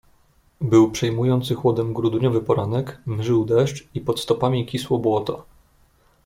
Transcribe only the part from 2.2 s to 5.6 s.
poranek, mżył deszcz i pod stopami kisło błoto."